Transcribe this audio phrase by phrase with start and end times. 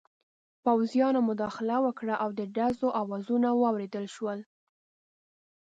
[0.63, 4.39] پوځیانو مداخله وکړه او د ډزو اوازونه واورېدل شول.